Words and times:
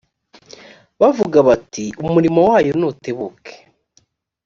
bakavuga 0.99 1.37
bati 1.47 1.85
umurimo 2.03 2.39
wayo 2.49 2.71
nutebuke 2.79 3.53